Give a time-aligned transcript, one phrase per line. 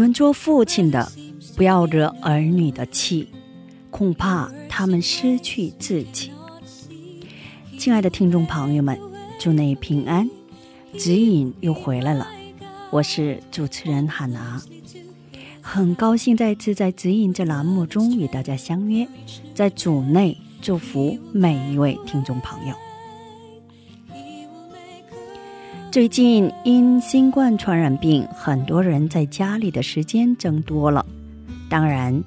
[0.00, 1.12] 们做父亲的，
[1.56, 3.28] 不要惹儿女的气，
[3.90, 6.32] 恐怕他们失去自己。
[7.78, 8.98] 亲爱的听众朋友们，
[9.38, 10.28] 祝你平安。
[10.96, 12.26] 指引又回来了，
[12.90, 14.60] 我是主持人哈娜，
[15.60, 19.06] 很高兴再次在指引这栏目中与大家相约，
[19.54, 22.74] 在主内祝福每一位听众朋友。
[25.90, 31.04] 最近因新冠传染病，很多人在家里的时间增多了。
[31.68, 32.22] 当然，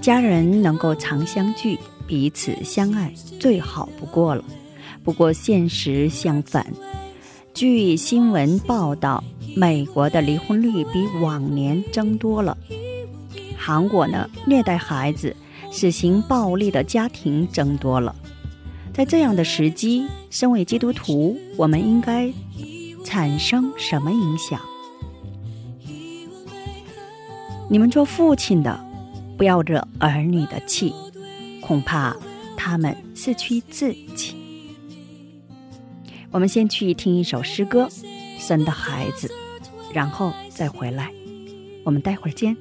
[0.00, 4.44] 家人能够常相聚、彼此相爱，最好不过了。
[5.04, 6.66] 不过现实相反，
[7.52, 9.22] 据新闻报道，
[9.54, 12.58] 美国的离婚率比往年增多了。
[13.56, 15.36] 韩国呢，虐待孩子、
[15.70, 18.12] 实行暴力的家庭增多了。
[18.92, 22.32] 在这样的时机，身为基督徒，我们应该
[23.04, 24.60] 产生什么影响？
[27.68, 28.84] 你们做父亲的，
[29.38, 30.92] 不要惹儿女的气，
[31.60, 32.16] 恐怕
[32.56, 34.34] 他们失去自己。
[36.30, 37.86] 我们先去听一首诗歌
[38.38, 39.28] 《生的孩子》，
[39.92, 41.12] 然后再回来。
[41.84, 42.56] 我们待会儿见。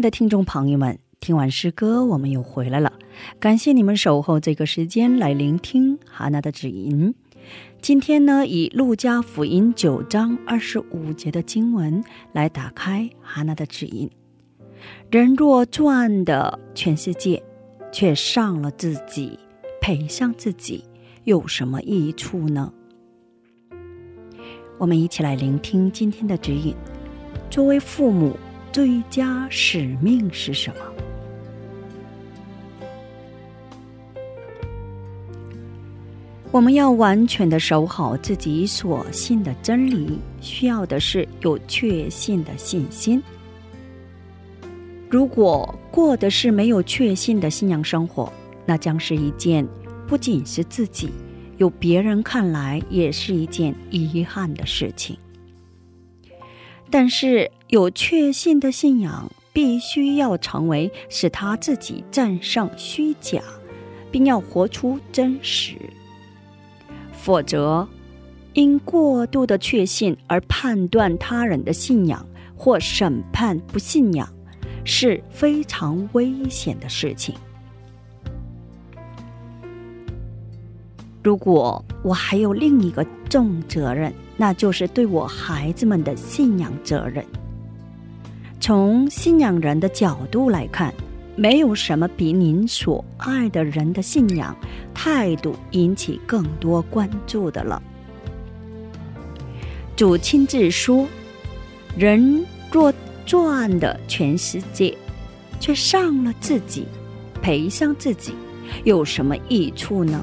[0.00, 2.92] 的听众朋友们，听完诗歌，我们又回来了。
[3.38, 7.14] 感谢你们守候这个时间来聆听哈娜的指引。
[7.82, 12.02] 今天呢，以路加福音九章二十五节的经文
[12.32, 14.08] 来打开哈娜的指引。
[15.10, 17.42] 人若赚的全世界，
[17.92, 19.38] 却上了自己，
[19.80, 20.84] 赔上自己，
[21.24, 22.72] 有什么益处呢？
[24.78, 26.74] 我们一起来聆听今天的指引。
[27.50, 28.34] 作为父母。
[28.72, 30.76] 最佳使命是什么？
[36.52, 43.20] 我们要完全的守好自己所信的真理，需要的是有确信的信心。
[45.08, 48.32] 如果过的是没有确信的信仰生活，
[48.64, 49.66] 那将是一件
[50.06, 51.10] 不仅是自己，
[51.56, 55.18] 有别人看来也是一件遗憾的事情。
[56.88, 57.50] 但是。
[57.70, 63.40] 有确信的信仰，必须要成为使他自己战胜虚假，
[64.10, 65.76] 并要活出真实。
[67.12, 67.86] 否则，
[68.54, 74.28] 因过度的确信而判断他人的信仰或审判不信仰，
[74.84, 77.36] 是非常危险的事情。
[81.22, 87.24] 如果我还有另一个重责任，那就是对我孩子们的信仰责任。
[88.60, 90.92] 从信仰人的角度来看，
[91.34, 94.54] 没有什么比您所爱的人的信仰
[94.92, 97.82] 态度引起更多关注的了。
[99.96, 101.06] 主亲自说
[101.96, 102.92] ：“人若
[103.24, 104.94] 赚的全世界，
[105.58, 106.86] 却伤了自己，
[107.40, 108.34] 赔上自己，
[108.84, 110.22] 有什么益处呢？”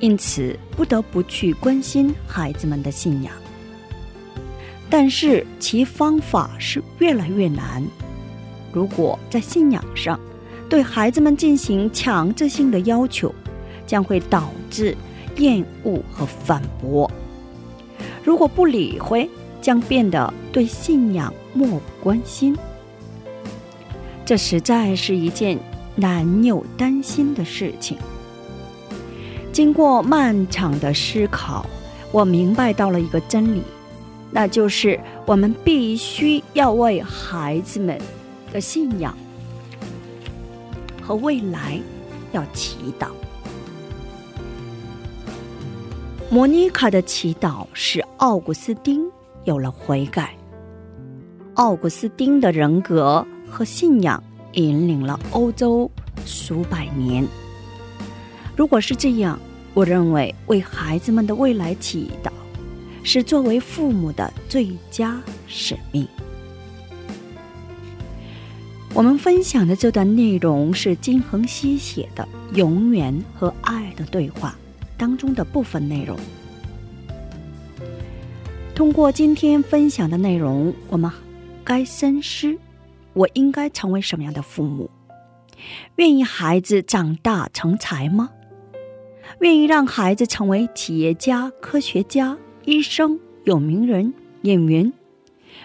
[0.00, 3.32] 因此，不得不去关心孩子们的信仰。
[4.92, 7.82] 但是其方法是越来越难。
[8.70, 10.20] 如果在信仰上
[10.68, 13.34] 对孩子们进行强制性的要求，
[13.86, 14.94] 将会导致
[15.38, 17.10] 厌恶和反驳；
[18.22, 19.30] 如果不理会，
[19.62, 22.54] 将变得对信仰漠不关心。
[24.26, 25.58] 这实在是一件
[25.96, 27.96] 难有担心的事情。
[29.54, 31.64] 经过漫长的思考，
[32.12, 33.62] 我明白到了一个真理。
[34.32, 38.00] 那就是我们必须要为孩子们
[38.50, 39.14] 的信仰
[41.02, 41.78] 和未来
[42.32, 43.08] 要祈祷。
[46.30, 49.04] 莫妮卡的祈祷使奥古斯丁
[49.44, 50.34] 有了悔改。
[51.54, 54.22] 奥古斯丁的人格和信仰
[54.52, 55.90] 引领了欧洲
[56.24, 57.22] 数百年。
[58.56, 59.38] 如果是这样，
[59.74, 62.30] 我认为为孩子们的未来祈祷。
[63.02, 66.06] 是作为父母的最佳使命。
[68.94, 74.54] 我们分享的这段内容是金恒熙写的《永远和爱的对话》
[74.98, 76.18] 当中的部分内容。
[78.74, 81.10] 通过今天分享的内容，我们
[81.64, 82.56] 该深思：
[83.14, 84.90] 我应该成为什么样的父母？
[85.96, 88.30] 愿意孩子长大成才吗？
[89.40, 92.36] 愿意让孩子成为企业家、科学家？
[92.64, 94.92] 医生、有名人、演员，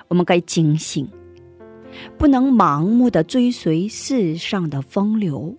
[0.07, 1.07] 我们该警醒，
[2.17, 5.55] 不能盲目的追随世上的风流。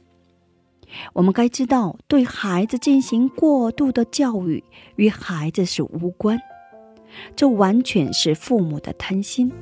[1.13, 4.65] 我们该知道，对孩子进行过度的教育
[4.97, 6.37] 与孩子是无关，
[7.37, 9.53] 这完全是父母的贪心，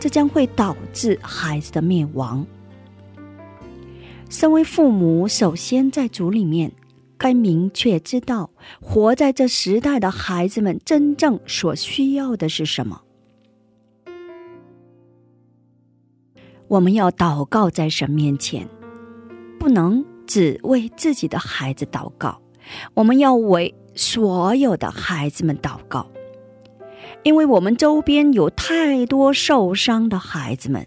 [0.00, 2.44] 这将会导致孩子的灭亡。
[4.28, 6.72] 身为父母，首先在主里面
[7.18, 13.02] 该明确知道，活在这时代的孩子们真正所需要的是什么。
[16.68, 18.68] 我们要祷告在神面前，
[19.58, 22.40] 不能只为自己的孩子祷告，
[22.94, 26.06] 我们要为所有的孩子们祷告，
[27.22, 30.86] 因为我们周边有太多受伤的孩子们。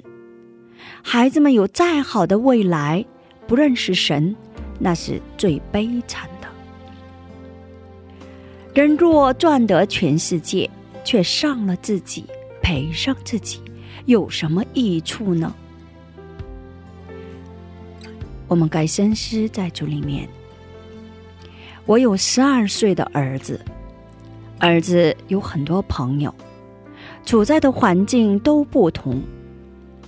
[1.04, 3.06] 孩子们有再好的未来，
[3.48, 4.36] 不认识神。
[4.84, 6.48] 那是最悲惨的。
[8.74, 10.68] 人若赚得全世界，
[11.04, 12.26] 却伤了自己，
[12.64, 13.62] 赔上自己，
[14.06, 15.54] 有什么益处呢？
[18.48, 20.28] 我们该深思在主里面。
[21.86, 23.60] 我有十二岁的儿子，
[24.58, 26.34] 儿子有很多朋友，
[27.24, 29.22] 处在的环境都不同。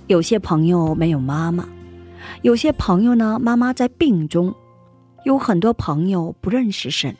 [0.06, 1.68] 有些朋友没有妈妈，
[2.42, 4.54] 有些朋友呢，妈妈在病中。
[5.24, 7.16] 有很多朋友不认识神，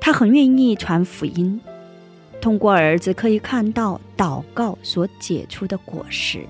[0.00, 1.60] 他很愿意传福音，
[2.40, 6.44] 通过儿子可以看到祷告所结出的果实。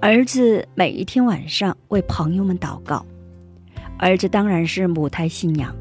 [0.00, 3.04] 儿子每一天晚上为朋友们祷告，
[3.98, 5.74] 儿子当然是母胎信仰，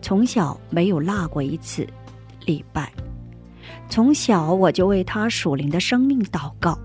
[0.00, 1.84] 从小没有落过一次
[2.46, 2.92] 礼拜。
[3.88, 6.78] 从小我就为他属灵的生命祷告，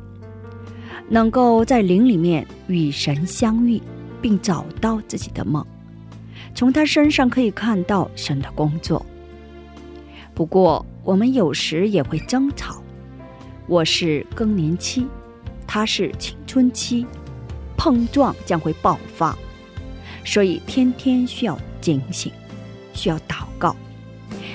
[1.08, 3.80] 能够在灵里面与神相遇。
[4.26, 5.64] 并找到自己的梦，
[6.56, 9.06] 从他身上可以看到神的工作。
[10.34, 12.82] 不过，我们有时也会争吵。
[13.68, 15.06] 我是更年期，
[15.68, 17.06] 他是青春期，
[17.78, 19.38] 碰撞将会爆发，
[20.24, 22.32] 所以天天需要警醒，
[22.96, 23.76] 需要祷告。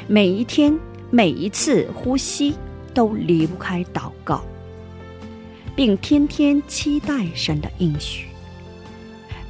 [0.09, 0.77] 每一天、
[1.13, 2.57] 每一次呼吸
[2.93, 4.43] 都离不开祷告，
[5.77, 8.27] 并天天期待神的应许。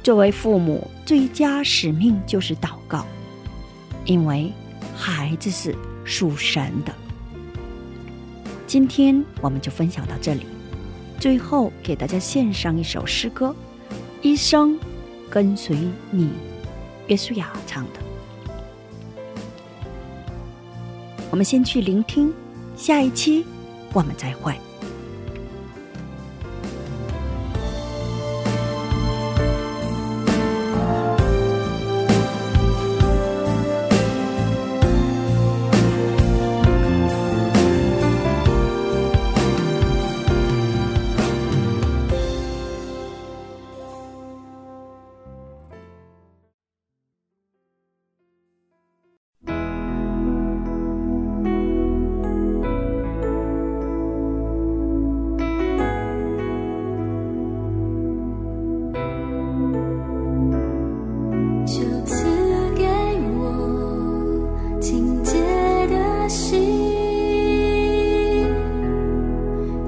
[0.03, 3.05] 作为父母，最佳使命就是祷告，
[4.05, 4.51] 因为
[4.95, 6.91] 孩子是属神的。
[8.65, 10.45] 今天我们就分享到这里，
[11.19, 13.55] 最后给大家献上一首诗歌，
[14.23, 14.79] 《一生
[15.29, 15.77] 跟随
[16.09, 16.25] 你》，
[17.05, 17.99] 约书亚唱的。
[21.29, 22.33] 我们先去聆听，
[22.75, 23.45] 下一期
[23.93, 24.55] 我们再会。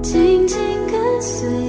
[0.04, 1.63] 紧紧跟随。